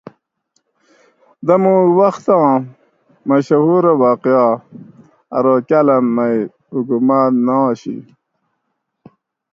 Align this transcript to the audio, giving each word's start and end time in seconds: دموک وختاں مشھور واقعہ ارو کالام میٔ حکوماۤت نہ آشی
دموک 1.45 1.87
وختاں 1.97 2.49
مشھور 3.27 3.83
واقعہ 4.03 4.47
ارو 5.37 5.55
کالام 5.69 6.05
میٔ 6.15 6.35
حکوماۤت 6.73 7.33
نہ 7.45 7.55
آشی 7.69 7.97